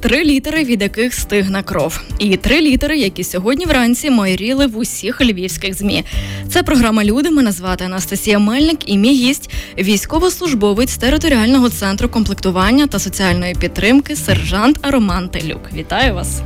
[0.00, 5.20] три літери, від яких стигне кров, і три літери, які сьогодні вранці майоріли в усіх
[5.20, 6.04] львівських змі.
[6.48, 7.30] Це програма Люди.
[7.30, 14.78] Мене звати Анастасія Мельник і мій гість військовослужбовець територіального центру комплектування та соціальної підтримки, сержант
[14.82, 15.60] Роман Телюк.
[15.74, 16.40] Вітаю вас.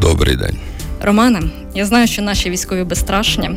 [0.00, 0.56] Добрий день,
[1.00, 1.42] Романе.
[1.74, 3.50] Я знаю, що наші військові безстрашні.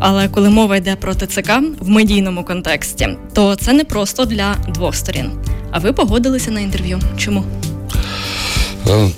[0.00, 4.94] Але коли мова йде про ТЦК в медійному контексті, то це не просто для двох
[4.94, 5.30] сторін.
[5.70, 7.00] А ви погодилися на інтерв'ю?
[7.18, 7.44] Чому?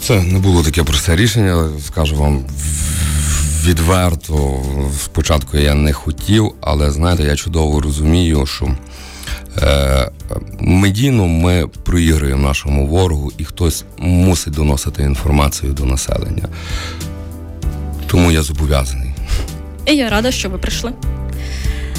[0.01, 2.45] Це не було таке просте рішення, скажу вам
[3.65, 4.63] відверто.
[5.05, 8.69] Спочатку я не хотів, але знаєте, я чудово розумію, що
[9.63, 10.11] е,
[10.61, 16.49] медійно ми проігруємо нашому ворогу, і хтось мусить доносити інформацію до населення.
[18.07, 19.11] Тому я зобов'язаний.
[19.87, 20.93] І я рада, що ви прийшли.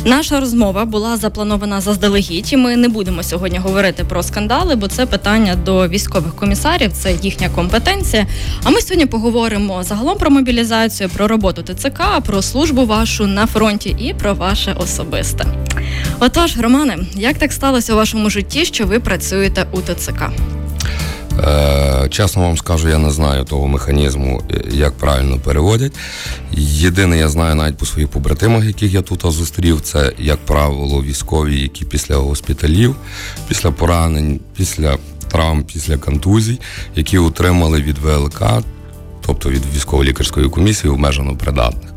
[0.06, 5.06] Наша розмова була запланована заздалегідь, і ми не будемо сьогодні говорити про скандали, бо це
[5.06, 8.28] питання до військових комісарів, це їхня компетенція.
[8.64, 13.96] А ми сьогодні поговоримо загалом про мобілізацію, про роботу ТЦК, про службу вашу на фронті
[14.00, 15.46] і про ваше особисте.
[16.20, 20.30] Отож, Романе, як так сталося у вашому житті, що ви працюєте у ТЦК?
[21.40, 25.92] Е, чесно вам скажу, я не знаю того механізму, е, як правильно переводять.
[26.58, 31.62] Єдине, я знаю навіть по своїх побратимах, яких я тут зустрів, це, як правило, військові,
[31.62, 32.96] які після госпіталів,
[33.48, 34.98] після поранень, після
[35.32, 36.60] травм, після контузій,
[36.96, 38.44] які отримали від ВЛК,
[39.26, 41.92] тобто від військово-лікарської комісії, обмежено придатних.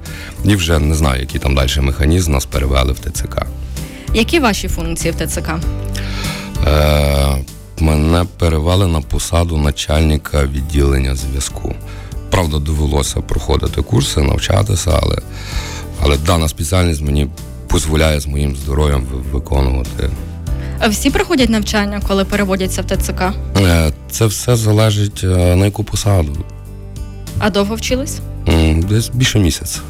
[0.44, 3.46] І вже не знаю, який там далі механізм нас перевели в ТЦК.
[4.14, 5.50] Які ваші функції в ТЦК?
[6.66, 7.36] Е,
[7.78, 11.74] мене перевели на посаду начальника відділення зв'язку.
[12.30, 15.18] Правда, довелося проходити курси, навчатися, але
[16.00, 17.28] але дана спеціальність мені
[17.70, 20.10] дозволяє з моїм здоров'ям виконувати.
[20.78, 23.22] А всі проходять навчання, коли переводяться в ТЦК?
[23.60, 26.36] Е, це все залежить е, на яку посаду.
[27.38, 28.18] А довго вчились?
[28.76, 29.80] Десь більше місяця.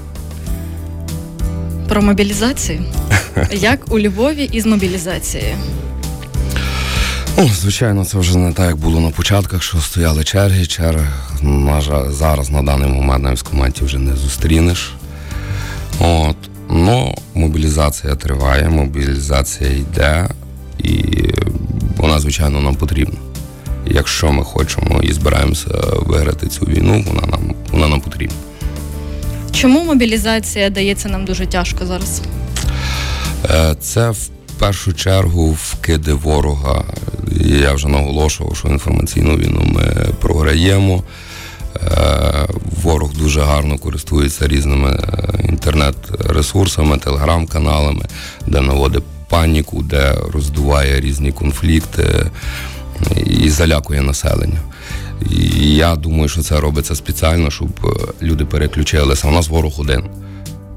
[1.88, 2.84] Про мобілізацію?
[3.52, 5.56] Як у Львові із мобілізацією?
[7.38, 10.66] Ну, Звичайно, це вже не так, як було на початках, що стояли черги.
[10.66, 11.06] Черги
[12.08, 14.92] зараз на даний момент на військкоматі вже не зустрінеш.
[16.00, 16.36] От.
[16.70, 20.28] Ну, мобілізація триває, мобілізація йде,
[20.78, 21.04] і
[21.96, 23.16] вона, звичайно, нам потрібна.
[23.86, 28.36] Якщо ми хочемо і збираємося виграти цю війну, вона нам вона нам потрібна.
[29.52, 32.22] Чому мобілізація дається нам дуже тяжко зараз?
[33.50, 36.84] Е, це в першу чергу вкиди ворога.
[37.44, 39.82] Я вже наголошував, що інформаційну війну ми
[40.20, 41.02] програємо.
[41.76, 42.46] Е,
[42.82, 48.04] ворог дуже гарно користується різними е, інтернет-ресурсами, телеграм-каналами,
[48.46, 52.30] де наводить паніку, де роздуває різні конфлікти
[53.26, 54.60] і залякує населення.
[55.30, 57.68] І Я думаю, що це робиться спеціально, щоб
[58.22, 59.28] люди переключилися.
[59.28, 60.02] У нас ворог один.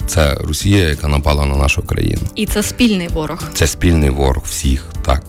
[0.09, 2.21] Це Росія, яка напала на нашу країну.
[2.35, 3.43] І це спільний ворог.
[3.53, 5.23] Це спільний ворог всіх, так.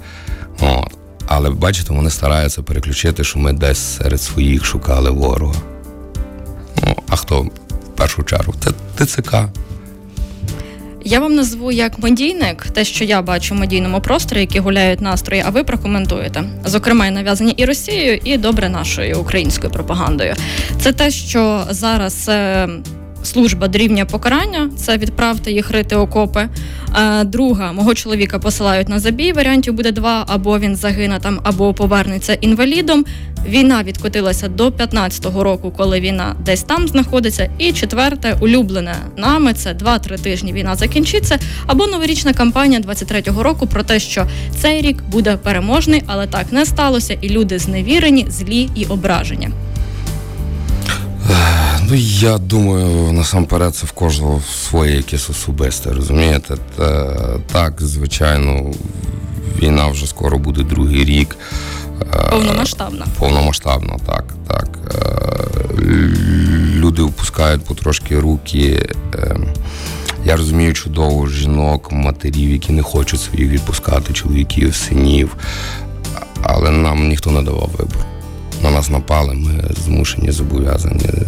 [0.60, 0.92] От.
[1.26, 5.54] Але бачите, вони стараються переключити, що ми десь серед своїх шукали ворога.
[6.86, 8.54] Ну, А хто в першу чергу?
[8.60, 8.70] Це
[9.06, 9.34] ТЦК.
[11.04, 15.42] Я вам назву як медійник, те, що я бачу в медійному просторі, які гуляють настрої,
[15.47, 16.44] а ви прокоментуєте.
[16.64, 20.34] Зокрема, і нав'язані і Росією, і добре нашою українською пропагандою.
[20.80, 22.30] Це те, що зараз.
[23.22, 26.48] Е, служба дорівнює покарання це відправте їх рити окопи.
[26.92, 29.32] А Друга мого чоловіка посилають на забій.
[29.32, 33.04] Варіантів буде два: або він загине там, або повернеться інвалідом.
[33.47, 37.50] Війна відкотилася до 15-го року, коли війна десь там знаходиться.
[37.59, 40.53] І четверте, улюблене нами це 2-3 тижні.
[40.53, 41.38] Війна закінчиться.
[41.66, 44.26] Або новорічна кампанія 23-го року про те, що
[44.56, 49.48] цей рік буде переможний, але так не сталося, і люди зневірені, злі і ображені.
[51.91, 56.54] Ну, я думаю, насамперед це в кожного своє якесь особисте, розумієте?
[56.77, 57.16] Та,
[57.53, 58.72] так, звичайно,
[59.63, 61.37] війна вже скоро буде другий рік.
[62.31, 63.07] Повномасштабна.
[63.19, 64.69] Повномасштабна, так, так.
[66.75, 68.95] Люди впускають потрошки руки.
[69.19, 69.47] Ем,
[70.25, 75.37] я розумію чудово жінок, матерів, які не хочуть своїх відпускати, чоловіків, синів,
[76.42, 78.09] але нам ніхто не давав вибору
[78.62, 81.22] на нас напали, ми змушені зобов'язані е,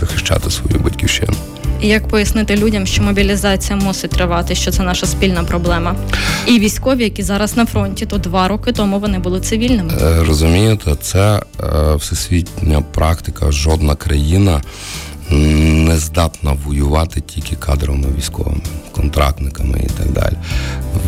[0.00, 1.32] захищати свою батьківщину.
[1.80, 5.94] І як пояснити людям, що мобілізація мусить тривати, що це наша спільна проблема?
[6.46, 9.92] І військові, які зараз на фронті, то два роки тому вони були цивільними.
[10.02, 13.52] Е, розумієте, це е, всесвітня практика.
[13.52, 14.62] Жодна країна
[15.30, 18.60] не здатна воювати тільки кадровими військовими,
[18.92, 20.34] контрактниками і так далі.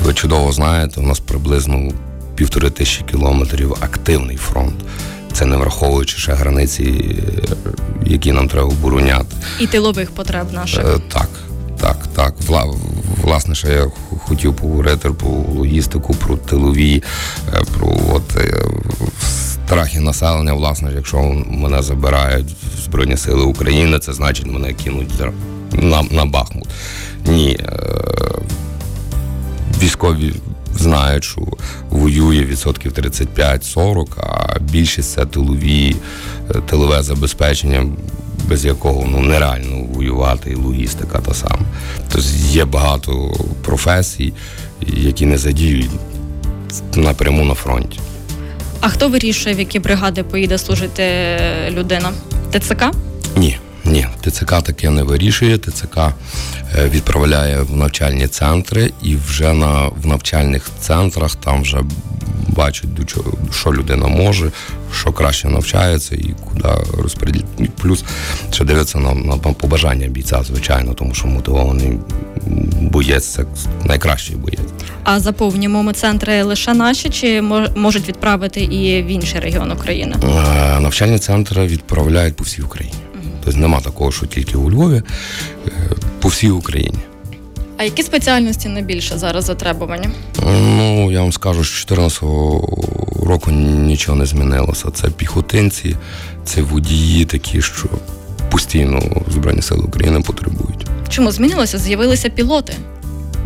[0.04, 1.92] Ви чудово знаєте, у нас приблизно
[2.34, 4.74] півтори тисячі кілометрів активний фронт.
[5.32, 7.14] Це не враховуючи ще границі,
[8.06, 9.36] які нам треба обороняти.
[9.60, 10.84] І тилових потреб наших.
[10.84, 11.28] Е, так,
[11.80, 12.34] так, так.
[12.46, 12.64] Вла,
[13.22, 13.86] власне, що я
[14.18, 17.02] хотів поговорити про логістику, про тилові,
[17.54, 18.64] е, про от е,
[19.66, 20.52] страхи населення.
[20.52, 25.10] Власне, якщо мене забирають в Збройні Сили України, це значить мене кинуть
[25.72, 26.68] на, на Бахмут.
[27.26, 27.58] Ні.
[29.82, 30.34] Військові
[30.76, 31.40] знають, що
[31.90, 35.96] воює відсотків 35-40, а більшість це тилові,
[36.50, 37.86] е, тилове забезпечення,
[38.48, 41.60] без якого ну нереально воювати, і логістика та сама.
[42.12, 44.32] Тобто є багато професій,
[44.86, 45.90] які не задіють
[46.94, 48.00] напряму на фронті.
[48.80, 51.02] А хто вирішує, в які бригади поїде служити
[51.70, 52.12] людина?
[52.52, 52.84] ТЦК?
[53.36, 53.58] Ні.
[53.88, 55.58] Ні, ТЦК таке не вирішує.
[55.58, 56.12] ТЦК е,
[56.88, 61.78] відправляє в навчальні центри, і вже на в навчальних центрах там вже
[62.48, 62.90] бачать,
[63.52, 64.50] що людина може,
[64.92, 66.68] що краще навчається і куди
[67.02, 67.70] розподілити.
[67.82, 68.04] Плюс
[68.52, 71.98] ще дивиться на, на, на побажання бійця, звичайно, тому що мотивований
[72.80, 73.44] боєць це
[73.84, 74.70] найкращий боєць.
[75.04, 77.42] А заповнюємо центри лише наші чи
[77.76, 80.16] можуть відправити і в інший регіон України?
[80.22, 82.94] Е, навчальні центри відправляють по всій Україні.
[83.48, 85.02] Тобто нема такого, що тільки у Львові,
[85.66, 85.70] е,
[86.20, 86.98] по всій Україні.
[87.76, 90.08] А які спеціальності найбільше зараз затребувані?
[90.46, 92.22] Ну, я вам скажу, що 2014
[93.26, 94.90] року нічого не змінилося.
[94.90, 95.96] Це піхотинці,
[96.44, 97.88] це водії такі, що
[98.50, 100.86] постійно Збройні Сили України потребують.
[101.08, 101.78] Чому змінилося?
[101.78, 102.72] З'явилися пілоти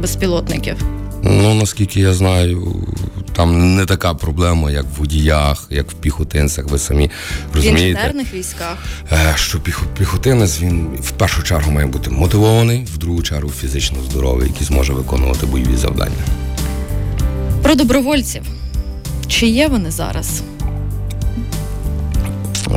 [0.00, 0.76] безпілотників?
[1.22, 2.75] Ну, наскільки я знаю,
[3.32, 6.67] там не така проблема, як в водіях, як в піхотинцях.
[6.67, 7.11] Ви самі
[7.55, 7.84] розумієте.
[7.84, 8.79] В інженерних військах.
[9.12, 9.61] Е, що
[9.99, 14.93] піхотинець він в першу чергу має бути мотивований, в другу чергу фізично здоровий, який зможе
[14.93, 16.25] виконувати бойові завдання.
[17.62, 18.43] Про добровольців.
[19.29, 20.43] Чи є вони зараз?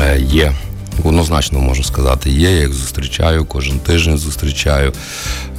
[0.02, 0.54] Е, є.
[1.04, 2.52] Однозначно можу сказати, є.
[2.52, 4.94] Я їх зустрічаю, кожен тиждень зустрічаю.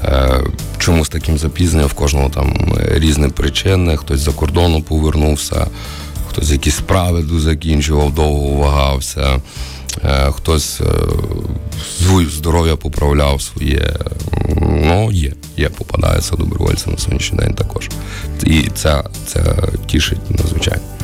[0.05, 0.41] Е,
[0.79, 2.55] чомусь таким запізненням в кожного там
[2.95, 3.97] різні причини.
[3.97, 5.67] Хтось за кордону повернувся,
[6.31, 9.41] хтось якісь справи закінчував, довго вагався,
[10.05, 10.85] е, хтось е,
[12.31, 13.93] здоров'я поправляв своє.
[14.61, 17.89] Ну, є, є, попадається добровольця на сьогоднішній день також.
[18.45, 19.45] І це, це
[19.87, 20.96] тішить надзвичайно.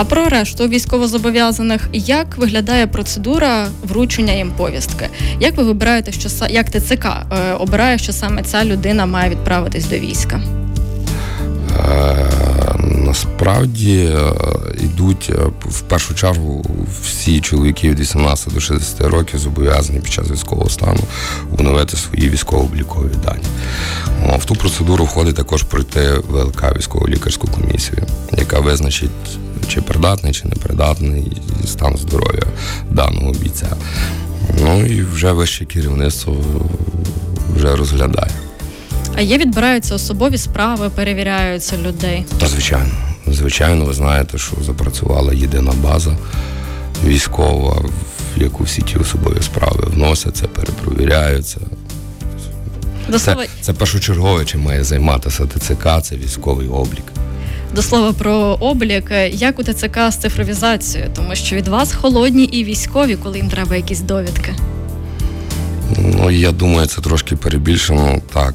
[0.00, 5.08] А про решту військовозобов'язаних як виглядає процедура вручення їм повістки?
[5.40, 9.98] Як ви вибираєте, що як ТЦК е, обирає, що саме ця людина має відправитись до
[9.98, 10.40] війська?
[11.90, 12.28] Е,
[12.80, 14.32] насправді е,
[14.84, 16.64] йдуть в першу чергу
[17.02, 21.00] всі чоловіки від 18 до 60 років зобов'язані під час військового стану
[21.52, 23.44] обновити свої військово-облікові дані.
[24.38, 28.02] В ту процедуру входить також пройти ВЛК військово-лікарську комісію,
[28.32, 29.10] яка визначить
[29.68, 31.32] чи придатний, чи непридатний
[31.66, 32.42] стан здоров'я
[32.90, 33.76] даного бійця.
[34.60, 36.36] Ну і вже вище керівництво
[37.56, 38.30] вже розглядає.
[39.16, 42.24] А є відбираються особові справи, перевіряються людей?
[42.46, 42.90] Звичайно,
[43.26, 46.16] звичайно, ви знаєте, що запрацювала єдина база
[47.04, 47.82] військова,
[48.36, 51.60] в яку всі ті особові справи вносяться, перепровіряються.
[53.18, 57.04] Це, це першочергове, чим має займатися ТЦК, це військовий облік.
[57.74, 62.64] До слова про облік, як у ТЦК з цифровізацією, тому що від вас холодні і
[62.64, 64.54] військові, коли їм треба якісь довідки.
[65.98, 68.54] Ну, я думаю, це трошки перебільшено так.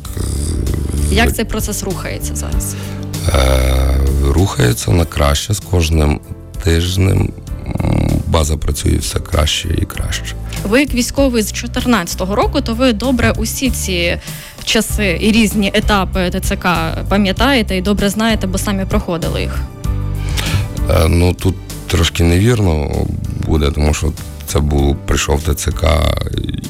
[1.11, 2.75] Як цей процес рухається зараз?
[3.33, 6.19] Е, Рухається на краще з кожним
[6.63, 7.29] тижнем.
[8.27, 10.23] База працює все краще і краще.
[10.69, 14.17] Ви як військовий з 2014 року, то ви добре усі ці
[14.63, 16.67] часи і різні етапи ТЦК
[17.09, 19.61] пам'ятаєте і добре знаєте, бо самі проходили їх?
[20.89, 21.55] Е, ну тут
[21.87, 22.91] трошки невірно
[23.47, 24.13] буде, тому що
[24.45, 25.85] це був прийшов ТЦК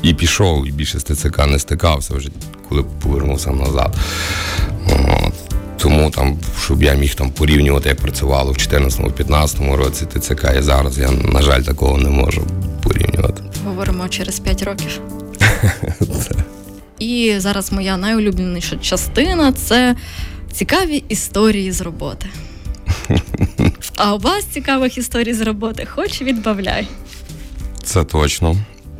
[0.03, 2.29] і пішов, і більше з ТЦК не стикався вже,
[2.69, 3.95] коли повернувся назад.
[4.89, 5.33] От.
[5.77, 10.97] Тому там, щоб я міг там порівнювати, як працювало в 2014-2015 році ТЦК, і зараз
[10.97, 12.41] я, на жаль, такого не можу
[12.83, 13.43] порівнювати.
[13.65, 15.01] Говоримо через 5 років.
[17.03, 19.95] І зараз моя найулюбленіша частина це
[20.51, 22.27] цікаві історії з роботи.
[23.97, 26.87] А у вас цікавих історій з роботи, хоч відбавляй.
[27.83, 28.55] Це точно.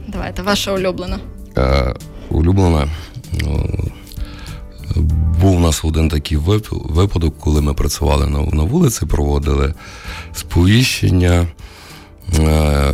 [0.08, 1.20] Давайте, ваша улюблена.
[1.58, 1.94] Е,
[2.30, 2.88] улюблене.
[3.32, 3.70] Ну,
[5.42, 6.38] був у нас один такий
[6.72, 9.74] випадок, коли ми працювали на на вулиці, проводили
[10.34, 11.48] сповіщення.
[12.40, 12.94] Е,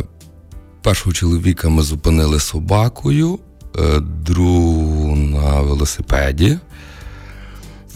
[0.82, 3.38] першого чоловіка ми зупинили собакою,
[3.78, 6.58] е, другу на велосипеді.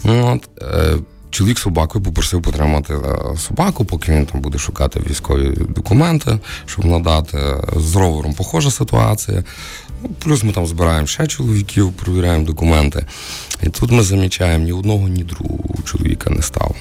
[0.03, 0.97] От, е,
[1.29, 2.93] Чоловік собакою попросив потримати
[3.37, 7.39] собаку, поки він там буде шукати військові документи, щоб надати.
[7.75, 9.43] З ровером похожа ситуація.
[10.03, 13.05] Ну, Плюс ми там збираємо ще чоловіків, провіряємо документи.
[13.63, 16.75] І тут ми замічаємо, ні одного, ні другого чоловіка не став.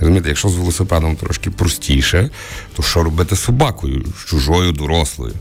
[0.00, 2.30] Розумієте, якщо з велосипедом трошки простіше,
[2.76, 5.34] то що робити з собакою, з чужою, дорослою?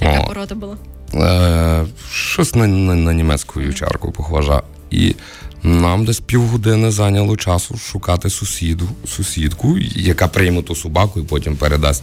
[0.00, 0.76] Яка порода була?
[1.14, 4.62] Е, Щось на на, на німецьку вівчарку похожа.
[4.90, 5.14] І
[5.62, 12.02] нам десь півгодини зайняло часу шукати сусіду, сусідку, яка прийме ту собаку і потім передасть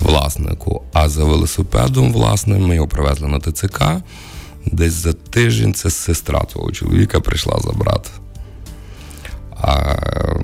[0.00, 0.82] власнику.
[0.92, 3.82] А за велосипедом, власне, ми його привезли на ТЦК.
[4.66, 8.10] Десь за тиждень це сестра того чоловіка прийшла забрати.
[9.60, 9.94] А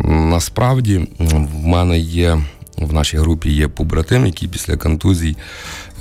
[0.04, 2.38] насправді в мене є
[2.78, 5.36] в нашій групі є побратим, який після контузій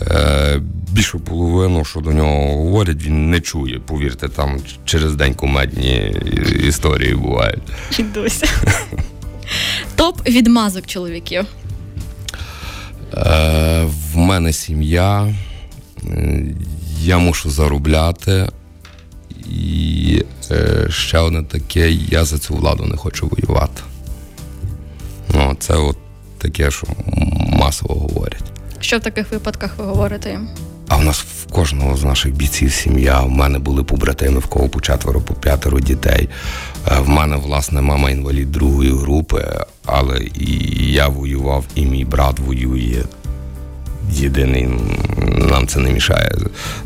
[0.02, 0.62] е,
[0.92, 3.80] більшу половину, що до нього говорять, він не чує.
[3.80, 6.16] Повірте, там через день кумедні
[6.68, 7.64] історії бувають.
[8.14, 8.46] Досі.
[9.96, 11.46] Топ відмазок чоловіків.
[13.14, 15.36] Е, В мене сім'я.
[17.02, 18.50] Я мушу заробляти.
[19.50, 23.82] І е, ще одне таке, я за цю владу не хочу воювати.
[25.34, 25.98] Ну, Це от
[26.42, 26.88] таке, що
[27.60, 28.44] масово говорять.
[28.80, 30.48] Що в таких випадках ви говорите їм?
[30.88, 33.20] А в нас в кожного з наших бійців сім'я.
[33.22, 36.30] В мене були побратими, в кого по четверо, по п'ятеро дітей.
[36.88, 39.48] Е, в мене, власне, мама інвалід другої групи,
[39.86, 43.04] але і я воював, і мій брат воює.
[44.12, 44.68] Єдиний
[45.38, 46.36] нам це не мішає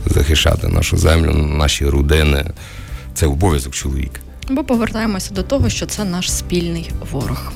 [0.06, 2.46] захищати нашу землю, наші родини.
[3.14, 4.22] Це обов'язок чоловіка.
[4.50, 7.52] Бо повертаємося до того, що це наш спільний ворог.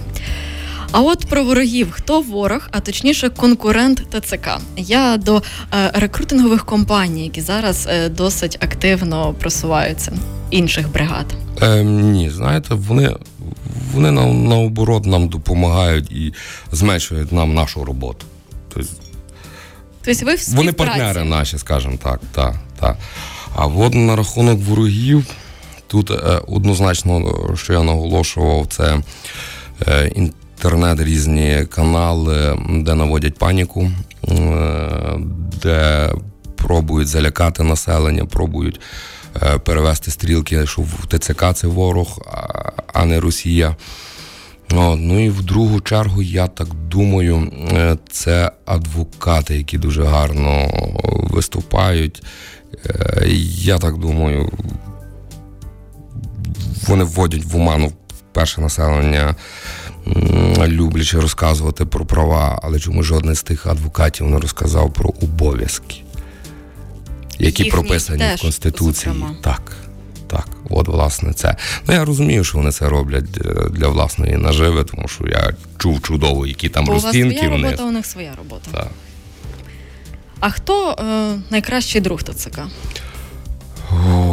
[0.91, 4.47] А от про ворогів хто ворог, а точніше конкурент ТЦК.
[4.77, 10.13] Я до е, рекрутингових компаній, які зараз е, досить активно просуваються
[10.51, 11.25] інших бригад.
[11.61, 13.15] Е, Ні, знаєте, вони
[13.93, 16.33] вони на, наоборот нам допомагають і
[16.71, 18.25] зменшують нам нашу роботу.
[18.73, 18.89] Тобто,
[20.05, 22.19] тобто ви Вони партнери наші, скажімо так.
[22.31, 22.97] так, так.
[23.55, 25.25] А от на рахунок ворогів,
[25.87, 28.97] тут е, однозначно, що я наголошував, це
[29.87, 30.11] е,
[30.59, 33.91] інтернет, різні канали, де наводять паніку,
[34.29, 34.31] е,
[35.61, 36.09] де
[36.55, 38.79] пробують залякати населення, пробують
[39.43, 42.19] е, перевести стрілки, що в ТЦК це ворог,
[42.93, 43.75] а не Росія.
[44.71, 50.67] Ну і в другу чергу, я так думаю, е, це адвокати, які дуже гарно
[51.03, 52.23] виступають.
[53.45, 54.51] Я так думаю,
[56.87, 57.91] вони вводять в оману
[58.33, 59.35] перше населення
[60.67, 65.95] люблячи розказувати про права, але чому жоден з тих адвокатів не розказав про обов'язки,
[67.39, 69.13] які Їхні прописані теж, в Конституції.
[69.13, 69.35] Зокрема.
[69.41, 69.75] Так.
[70.27, 71.55] Так, от власне це.
[71.87, 76.01] Ну я розумію, що вони це роблять е, для власної наживи, тому що я чув
[76.01, 77.47] чудово, які там Бо розцінки.
[77.47, 78.71] У вас своя робота, у них своя робота.
[78.71, 78.87] Так.
[80.39, 82.59] А хто е, найкращий друг ТЦК?
[83.91, 84.28] О,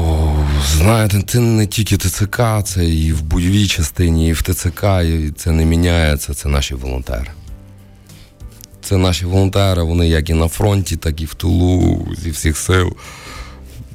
[0.74, 5.50] Знаєте, це не тільки ТЦК, це і в бойовій частині, і в ТЦК, і це
[5.50, 7.26] не міняється, це наші волонтери.
[8.82, 12.92] Це наші волонтери, вони як і на фронті, так і в тулу зі всіх сил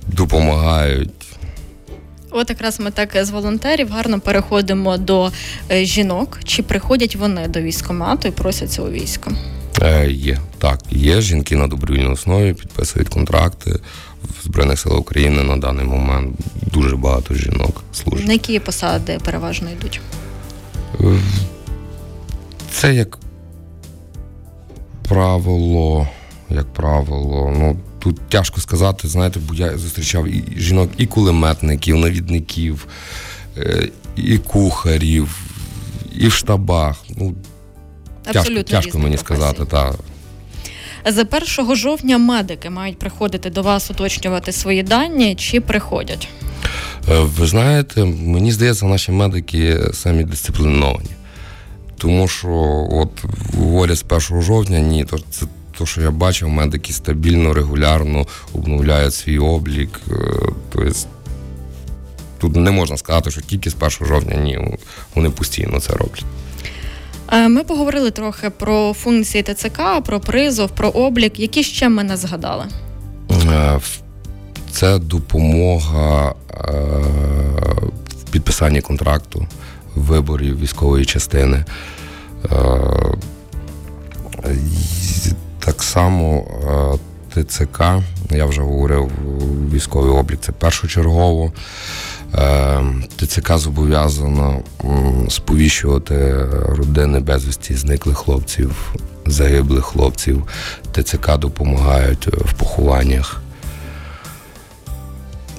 [0.08, 1.10] допомагають.
[2.32, 5.32] От якраз ми так з волонтерів гарно переходимо до
[5.72, 6.40] е, жінок.
[6.44, 9.32] Чи приходять вони до військомату і просяться у військо?
[9.82, 13.80] Е, Є так, є жінки на добровільній основі, підписують контракти
[14.40, 16.36] в Збройних сил України на даний момент.
[16.74, 18.28] Дуже багато жінок служить.
[18.28, 20.02] На які посади переважно йдуть?
[22.72, 23.18] Це як
[25.10, 26.08] правило,
[26.50, 32.88] як правило, ну тут тяжко сказати, знаєте, бо я зустрічав і жінок, і кулеметників, навідників,
[33.58, 35.38] е, і кухарів,
[36.16, 36.96] і в штабах.
[37.10, 37.36] Ну,
[38.26, 39.38] Абсолютно тяжко, тяжко мені професії.
[39.38, 39.96] сказати, так.
[41.06, 41.26] З
[41.58, 46.28] 1 жовтня медики мають приходити до вас уточнювати свої дані чи приходять?
[47.10, 51.10] Е, ви знаєте, мені здається, наші медики самі дисципліновані.
[51.98, 52.50] Тому що,
[52.92, 53.10] от
[53.58, 55.46] говорять з 1 жовтня, ні, то це
[55.78, 60.02] то, що я бачив, медики стабільно, регулярно обновляють свій облік.
[60.72, 60.92] Тобто
[62.40, 64.78] тут не можна сказати, що тільки з 1 жовтня ні,
[65.16, 66.26] вони постійно це роблять.
[67.32, 71.40] Е, ми поговорили трохи про функції ТЦК, про призов, про облік.
[71.40, 72.66] Які ще ми не згадали?
[73.32, 73.80] Е,
[74.72, 76.36] це допомога
[78.10, 79.48] в підписанні контракту,
[79.96, 81.66] виборів військової частини.
[85.60, 86.46] Так само
[87.34, 87.82] ТЦК,
[88.32, 89.12] я вже говорив,
[89.74, 91.52] військовий облік це першочергово.
[93.18, 94.62] ТЦК зобов'язано
[95.30, 98.96] сповіщувати родини безвісті зниклих хлопців,
[99.26, 100.48] загиблих хлопців.
[100.92, 103.42] ТЦК допомагають в похованнях.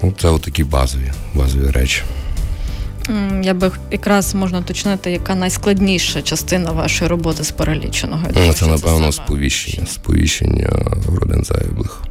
[0.02, 2.02] Ну, Це отакі базові, базові речі.
[3.42, 8.26] Я би якраз можна уточнити, яка найскладніша частина вашої роботи з переліченого.
[8.34, 10.70] Ну, це, напевно, сповіщення, сповіщення
[11.20, 12.02] родин загиблих.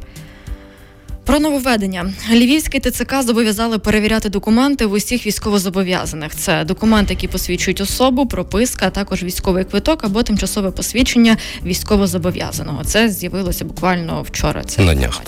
[1.32, 6.36] Про нововведення Львівський ТЦК зобов'язали перевіряти документи в усіх військовозобов'язаних.
[6.36, 12.84] Це документи, які посвідчують особу, прописка, а також військовий квиток або тимчасове посвідчення військовозобов'язаного.
[12.84, 14.64] Це з'явилося буквально вчора.
[14.64, 15.22] Це на днях.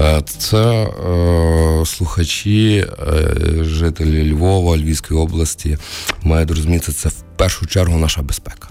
[0.00, 5.78] Е, це е, слухачі, е, жителі Львова, Львівської області
[6.22, 8.68] мають розуміти, це в першу чергу наша безпека.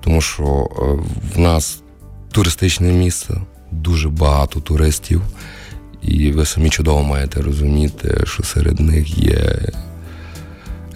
[0.00, 0.82] Тому що е,
[1.34, 1.82] в нас
[2.32, 3.34] туристичне місце,
[3.70, 5.22] дуже багато туристів,
[6.02, 9.58] і ви самі чудово маєте розуміти, що серед них є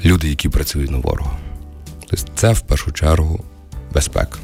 [0.05, 1.39] люди, які працюють на ворога.
[2.07, 3.45] Тобто це в першу чергу
[3.95, 4.39] безпека.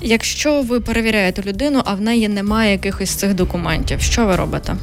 [0.00, 4.76] Якщо ви перевіряєте людину, а в неї немає якихось цих документів, що ви робите?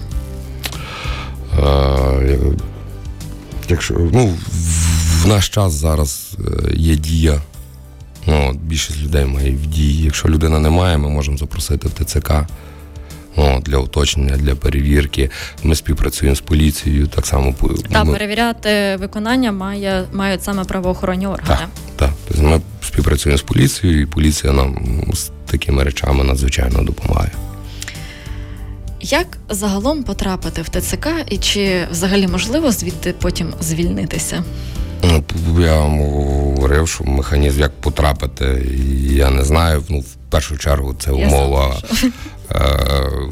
[1.60, 2.38] Е,
[3.70, 4.38] якщо ну,
[5.24, 7.42] в наш час зараз е, є дія.
[8.28, 10.04] Ну, Більшість людей має в дії.
[10.04, 12.32] Якщо людина не має, ми можемо запросити в ТЦК
[13.38, 15.30] ну, для уточнення, для перевірки.
[15.64, 17.08] Ми співпрацюємо з поліцією.
[17.08, 17.54] Так само
[17.92, 18.14] Так, ми...
[18.14, 21.48] перевіряти виконання має мають саме правоохоронні органи.
[21.48, 22.10] Так, так.
[22.28, 24.78] Тобто ми співпрацюємо з поліцією, і поліція нам
[25.14, 27.32] з такими речами надзвичайно допомагає.
[29.02, 34.44] Як загалом потрапити в ТЦК і чи взагалі можливо звідти потім звільнитися?
[35.04, 35.24] Ну,
[35.60, 38.68] я вам говорив, що механізм як потрапити,
[39.04, 39.84] я не знаю.
[39.90, 41.76] Ну, в першу чергу це умова
[42.52, 42.60] е,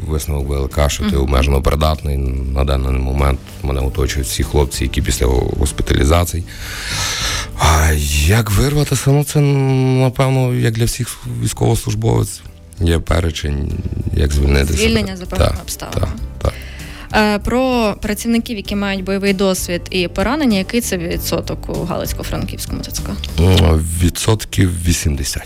[0.07, 2.17] висновок ВЛК, що ти обмежено придатний.
[2.53, 5.25] На даний момент мене оточують всі хлопці, які після
[5.59, 6.43] госпіталізації.
[7.59, 7.91] А
[8.25, 9.11] як вирватися?
[9.11, 12.43] Ну це напевно, як для всіх військовослужбовців.
[12.81, 13.71] Є перечень,
[14.13, 14.79] як звільнитися.
[14.79, 15.25] Звільнення за.
[15.25, 16.53] Так, так.
[17.13, 23.09] Е, про працівників, які мають бойовий досвід і поранення, який це відсоток у Галицько-Франківському ТЦК?
[24.03, 25.43] Відсотків 80.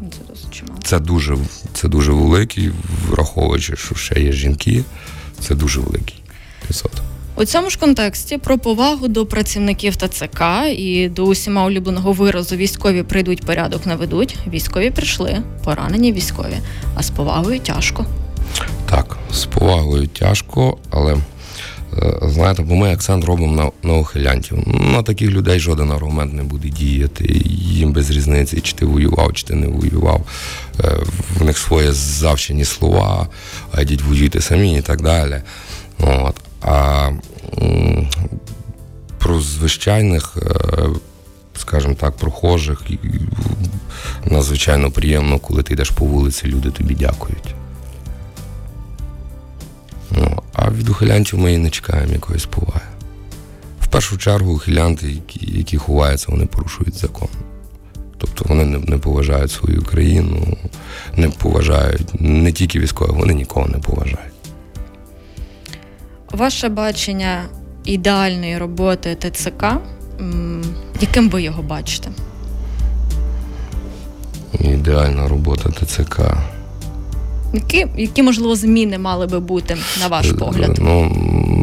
[0.00, 0.80] Це досить чимало.
[0.84, 1.36] Це дуже,
[1.74, 2.70] це дуже великий,
[3.08, 4.84] враховуючи, що ще є жінки.
[5.40, 6.22] Це дуже великий
[6.70, 7.00] відсоток.
[7.36, 10.42] У цьому ж контексті про повагу до працівників ТЦК
[10.76, 14.36] і до усіма улюбленого виразу військові прийдуть, порядок наведуть.
[14.46, 16.56] Військові прийшли, поранені військові,
[16.94, 18.06] а з повагою тяжко.
[18.90, 21.18] Так, з повагою тяжко, але е,
[22.22, 24.58] знаєте, бо ми акцент робимо на на ухилянтів.
[24.66, 27.24] На таких людей жоден аргумент не буде діяти.
[27.50, 30.26] Їм без різниці, чи ти воював, чи ти не воював.
[30.84, 30.98] Е,
[31.38, 33.28] в них своє завчені слова,
[33.72, 35.42] а йдіть воюйте самі і так далі.
[36.00, 36.36] От.
[36.60, 37.10] А
[39.18, 40.86] про звичайних, е,
[41.58, 42.82] скажімо так, прохожих
[44.24, 47.54] надзвичайно приємно, коли ти йдеш по вулиці, люди тобі дякують.
[50.52, 52.80] А від ухилянтів ми і не чекаємо якоїсь поваги.
[53.80, 57.28] В першу чергу ухилянти, які які ховаються, вони порушують закон.
[58.18, 60.56] Тобто вони не, не поважають свою країну,
[61.16, 64.32] не поважають не тільки військових, вони нікого не поважають.
[66.30, 67.44] Ваше бачення
[67.84, 69.64] ідеальної роботи ТЦК,
[71.00, 72.10] яким ви його бачите?
[74.60, 76.20] Ідеальна робота ТЦК.
[77.52, 80.78] Які, які можливо, зміни мали би бути, на ваш е, погляд?
[80.80, 81.08] Ну,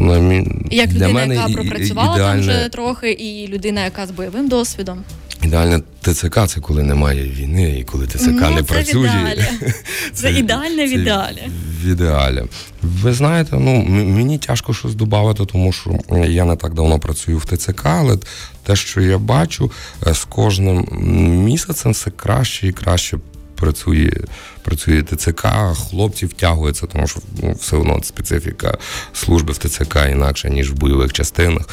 [0.06, 0.48] на мі...
[0.70, 2.46] Як людина, Для мене яка пропрацювала ідеальне...
[2.46, 5.04] там вже трохи, і людина, яка з бойовим досвідом?
[5.42, 9.36] Ідеальне ТЦК це коли немає війни, і коли ТЦК ну, не це працює.
[9.60, 9.72] Це,
[10.12, 11.42] це ідеальне в ідеалі.
[11.82, 12.44] В ідеалі.
[12.82, 15.98] Ви знаєте, ну мені тяжко щось додати, тому що
[16.28, 18.18] я не так давно працюю в ТЦК, але
[18.62, 19.70] те, що я бачу,
[20.06, 20.88] е, з кожним
[21.44, 23.18] місяцем все краще і краще
[23.60, 24.10] працює
[24.62, 28.78] працює ТЦК, хлопці втягуються, тому що ну, все одно специфіка
[29.12, 31.68] служби в ТЦК інакше, ніж в бойових частинах.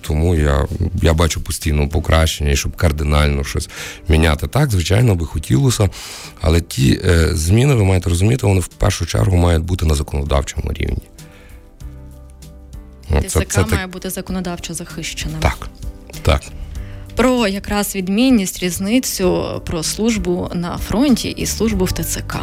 [0.00, 0.66] Тому я
[1.02, 3.68] я бачу постійно покращення і щоб кардинально щось
[4.08, 4.46] міняти.
[4.48, 5.90] Так, звичайно, би хотілося,
[6.40, 10.72] але ті е, зміни, ви маєте розуміти, вони в першу чергу мають бути на законодавчому
[10.72, 11.02] рівні.
[13.10, 15.40] Ну, ТЦК це, це, має бути законодавчо захищеним.
[15.40, 15.68] Так,
[16.22, 16.42] так
[17.16, 22.36] про якраз відмінність, різницю про службу на фронті і службу в ТЦК.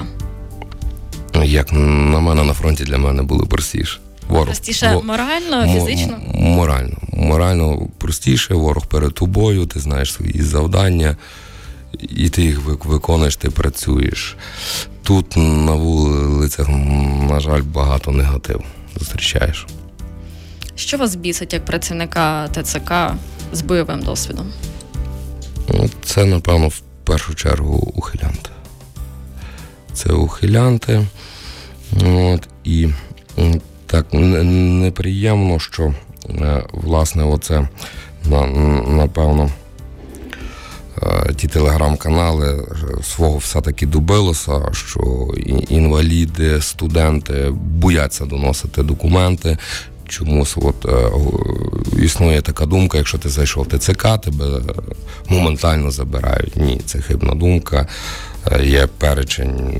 [1.43, 3.99] Як на мене на фронті для мене було простіше.
[4.29, 5.01] Ворог простіше Во...
[5.01, 6.17] морально, фізично?
[6.33, 6.97] Морально.
[7.13, 11.17] Морально простіше, ворог перед тобою, ти знаєш свої завдання,
[11.99, 14.35] і ти їх виконуєш, ти працюєш.
[15.03, 16.69] Тут на вулицях,
[17.29, 18.63] на жаль, багато негативу
[18.99, 19.67] зустрічаєш.
[20.75, 22.93] Що вас бісить як працівника ТЦК
[23.53, 24.51] з бойовим досвідом?
[25.67, 28.49] Ну, це, напевно, в першу чергу ухилянти.
[29.93, 31.07] Це ухилянти.
[32.05, 32.89] От, І
[33.85, 35.93] так неприємно, що
[36.29, 37.67] е, власне оце
[38.87, 39.49] напевно.
[41.03, 45.27] Е, ті телеграм-канали е, свого все-таки добилося, що
[45.69, 49.57] інваліди, студенти бояться доносити документи.
[50.07, 50.85] Чомусь от
[51.99, 54.45] існує така думка, якщо ти зайшов в ТЦК, тебе
[55.29, 56.55] моментально забирають.
[56.55, 57.87] Ні, це хибна думка.
[58.63, 59.79] Є перечень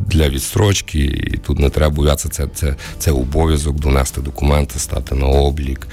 [0.00, 5.26] для відстрочки, і тут не треба боятися, це, це, це обов'язок донести документи, стати на
[5.26, 5.88] облік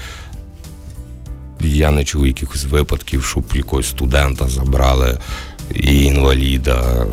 [1.64, 5.18] я не чув якихось випадків, щоб якогось студента забрали
[5.74, 7.06] і інваліда.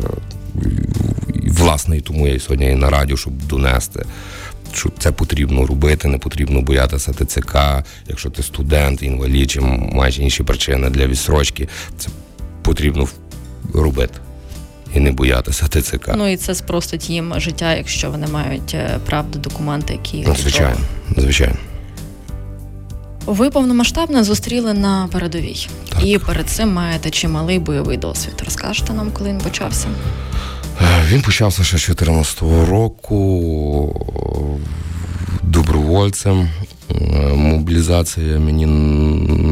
[1.34, 4.04] І, власне, і тому я і сьогодні і на радіо, щоб донести.
[4.74, 7.56] Що це потрібно робити, не потрібно боятися ТЦК,
[8.08, 12.08] якщо ти студент, інвалід чи маєш інші причини для відсрочки, це
[12.62, 13.08] потрібно
[13.74, 14.14] робити
[14.94, 16.10] і не боятися ТЦК.
[16.16, 20.80] Ну і це спростить їм життя, якщо вони мають е, правду документи, які ну, звичайно,
[21.16, 21.56] звичайно.
[23.26, 26.04] Ви повномасштабно зустріли на передовій, так.
[26.04, 28.42] і перед цим маєте чималий бойовий досвід.
[28.44, 29.86] Розкажете нам, коли він почався?
[30.80, 34.06] Е, він почався ще 2014 року
[35.42, 36.48] добровольцем.
[36.90, 36.94] Е,
[37.34, 38.66] мобілізація мені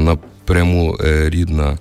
[0.05, 1.79] напряму е, рідна.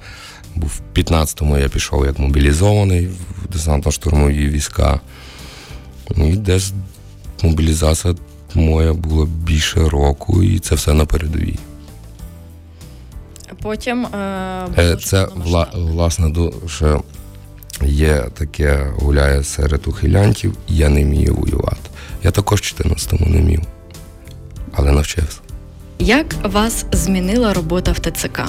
[0.56, 5.00] Був в 15-му я пішов як мобілізований в десантно-штурмові війська.
[6.18, 6.74] І десь
[7.44, 8.16] мобілізація
[8.56, 11.60] моя була більше року, і це все на передовій.
[13.62, 17.00] Потім е, це вла, власне дуже
[17.86, 21.78] є таке гуляє серед ухилянтів, я не вмію воювати.
[22.24, 23.62] Я також 14-му не вмів,
[24.74, 25.38] але навчився.
[26.00, 28.42] Як вас змінила робота в ТЦК?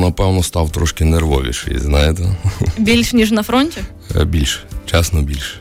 [0.00, 2.36] Напевно, став трошки нервовіший, знаєте.
[2.78, 3.80] Більш ніж на фронті?
[4.16, 5.54] Е, більше, чесно, більше.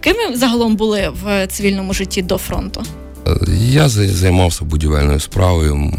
[0.00, 2.82] Ким ви загалом були в цивільному житті до фронту?
[3.58, 5.92] Я займався будівельною справою,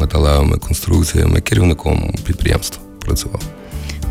[0.00, 3.42] металевими конструкціями, керівником підприємства працював.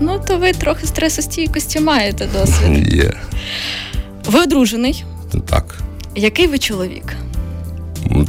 [0.02, 2.94] Ну, то ви трохи стресостійкості маєте досвід.
[2.94, 3.14] Є.
[4.26, 5.04] Ви одружений?
[5.46, 5.76] Так.
[6.16, 7.16] Який ви чоловік?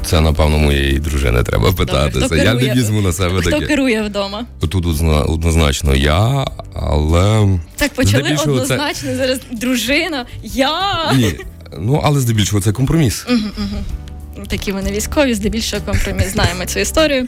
[0.04, 2.20] Це, напевно, моєї дружини треба питатися.
[2.20, 3.66] Добре, я не візьму на себе Хто таке.
[3.66, 4.46] керує вдома?
[4.60, 4.86] Тут
[5.28, 7.58] однозначно я, але.
[7.76, 9.16] Так почали однозначно, це...
[9.16, 11.12] зараз дружина, я.
[11.16, 11.34] Ні,
[11.78, 13.26] Ну, але здебільшого це компроміс.
[13.28, 13.84] Угу, угу.
[14.48, 16.32] Такі вони військові, здебільшого компроміс.
[16.32, 17.26] Знаємо цю історію.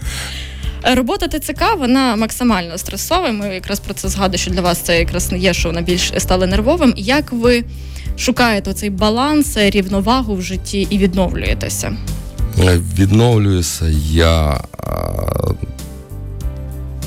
[0.85, 3.33] Робота ТЦК вона максимально стресова.
[3.33, 6.13] Ми якраз про це згадуємо, що для вас це якраз не є, що вона більш
[6.19, 6.95] стала нервовим.
[6.97, 7.65] Як ви
[8.17, 11.97] шукаєте цей баланс, рівновагу в житті і відновлюєтеся?
[12.59, 14.61] Е, відновлююся я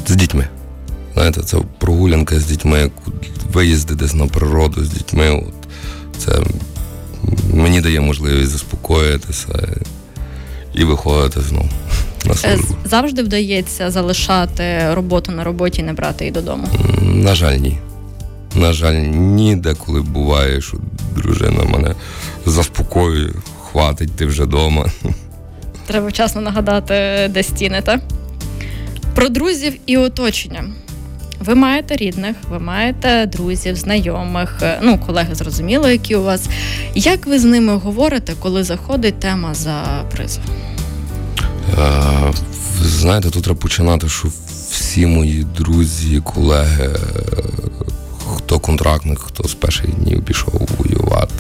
[0.08, 0.48] з дітьми.
[1.14, 2.92] Знаєте, це прогулянка з дітьми,
[3.54, 5.44] виїзди десь на природу з дітьми.
[6.18, 6.32] Це
[7.54, 9.48] мені дає можливість заспокоїтися
[10.78, 11.70] і виходити знову
[12.26, 12.76] на е, службу.
[12.86, 16.68] Завжди вдається залишати роботу на роботі і не брати її додому?
[17.02, 17.78] На жаль, ні.
[18.56, 20.78] На жаль, ні, деколи буває, що
[21.16, 21.96] дружина мене
[22.46, 23.30] заспокоює,
[23.72, 24.86] хватить, ти вже вдома.
[25.88, 26.94] Треба вчасно нагадати,
[27.30, 28.02] де стіни, так?
[29.16, 30.64] Про друзів і оточення.
[31.40, 36.50] Ви маєте рідних, ви маєте друзів, знайомих, е, ну, колеги зрозуміло, які у вас.
[36.96, 40.44] Як ви з ними говорите, коли заходить тема за призов?
[41.80, 42.34] Е,
[42.82, 44.28] знаєте, тут треба починати, що
[44.72, 46.90] всі мої друзі, колеги,
[48.36, 51.34] хто контрактник, хто з перших днів пішов воювати.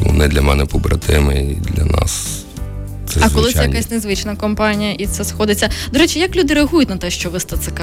[0.00, 2.42] Вони для мене побратими і для нас.
[3.06, 5.70] Це А коли це якась незвична компанія і це сходиться.
[5.92, 7.82] До речі, як люди реагують на те, що ви з ТЦК?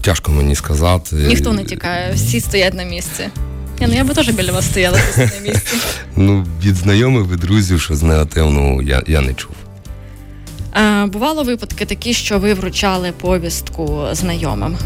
[0.00, 1.16] Тяжко мені сказати.
[1.16, 3.28] Ніхто не тікає, всі стоять на місці.
[3.80, 5.76] Я, ну я би теж біля вас стояла на місці.
[6.16, 9.50] Ну, від знайомих, від друзів, що з негативного я я не чув.
[10.72, 14.76] А, Бувало випадки такі, що ви вручали повістку знайомим?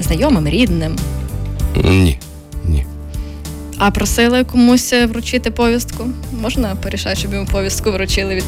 [0.00, 0.96] Знайомим, рідним?
[1.84, 2.18] Ні.
[2.64, 2.86] Ні.
[3.78, 6.06] А просили комусь вручити повістку?
[6.40, 8.44] Можна порішати, щоб йому повістку вручили від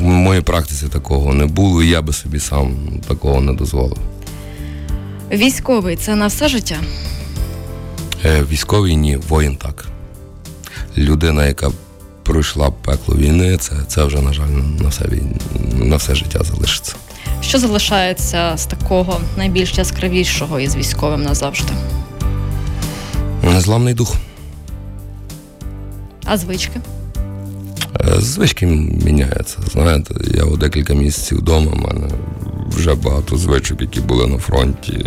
[0.00, 2.76] В моїй практиці такого не було, і я би собі сам
[3.08, 3.98] такого не дозволив.
[5.32, 6.76] Військовий це на все життя?
[8.24, 9.84] Е, Військовий ні, воїн так.
[10.98, 11.70] Людина, яка
[12.22, 14.48] пройшла пекло війни, це це вже, на жаль,
[14.80, 15.04] на все
[15.72, 16.94] на все життя залишиться.
[17.40, 21.72] Що залишається з такого найбільш яскравішого із військовим назавжди?
[23.42, 24.14] Незламний дух.
[26.24, 26.80] А звички?
[28.00, 29.58] Е, звички міняються.
[29.72, 32.06] Знаєте, я у декілька місяців вдома, в мене
[32.68, 35.04] вже багато звичок, які були на фронті,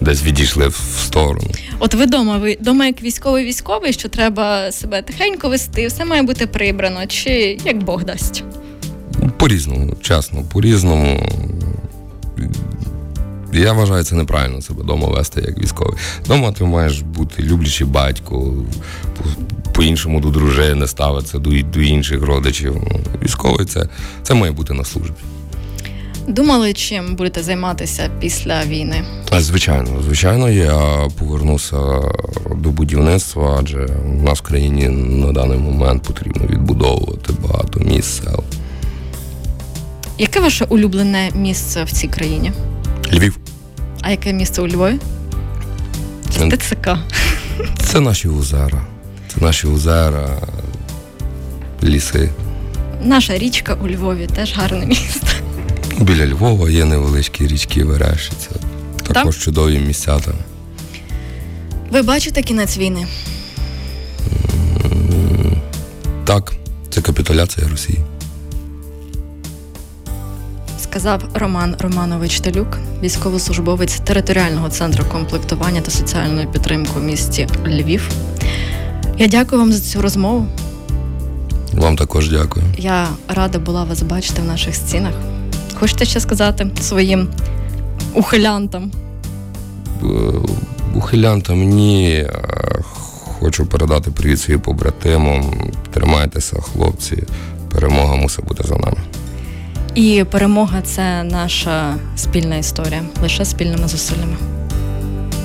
[0.00, 1.50] десь відійшли в сторону.
[1.78, 6.22] От ви дома, ви дома як військовий військовий, що треба себе тихенько вести, все має
[6.22, 8.44] бути прибрано, чи як Бог дасть?
[9.36, 11.26] По-різному, чесно, по-різному.
[13.52, 15.94] Я вважаю, це неправильно себе вдома вести як військовий.
[16.26, 18.54] Дома ти маєш бути люблячий батько,
[19.72, 22.76] по-іншому до дружини ставитися, до до інших родичів.
[22.90, 23.88] Ну, військовий це,
[24.22, 25.14] це має бути на службі.
[26.28, 29.04] Думали, чим будете займатися після війни?
[29.38, 31.76] Звичайно, звичайно, я повернуся
[32.56, 38.44] до будівництва, адже в нас в країні на даний момент потрібно відбудовувати багато місць сел.
[40.18, 42.52] Яке ваше улюблене місце в цій країні?
[43.12, 43.38] Львів.
[44.02, 44.98] А яке місце у Львові?
[46.30, 46.88] Це ТЦК.
[47.78, 48.86] Це наші озера.
[49.28, 50.28] Це наші озера,
[51.82, 52.30] ліси.
[53.04, 55.26] Наша річка у Львові теж гарне місто.
[56.02, 58.32] Біля Львова є невеличкі річки Вереші.
[58.38, 58.48] Це
[59.14, 59.44] також так?
[59.44, 60.34] чудові місця там.
[61.90, 63.06] Ви бачите кінець війни?
[66.24, 66.52] Так,
[66.90, 67.98] це капітуляція Росії.
[70.82, 78.10] Сказав Роман Романович Телюк, військовослужбовець територіального центру комплектування та соціальної підтримки у місті Львів.
[79.18, 80.46] Я дякую вам за цю розмову.
[81.72, 82.66] Вам також дякую.
[82.78, 85.14] Я рада була вас бачити в наших стінах.
[85.82, 87.28] Хочете ще сказати своїм
[88.14, 88.90] ухилянтам?
[90.02, 90.06] Е,
[90.94, 92.26] ухилянтам ні.
[93.40, 95.70] Хочу передати привіт своїм побратимам.
[95.90, 97.22] Тримайтеся, хлопці.
[97.70, 98.96] Перемога мусить бути за нами.
[99.94, 104.36] І перемога це наша спільна історія, лише спільними зусиллями.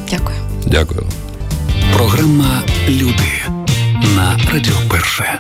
[0.10, 0.38] Дякую.
[0.66, 1.04] Дякую.
[1.94, 3.32] Програма Люди
[4.16, 5.40] на Радіо Перше.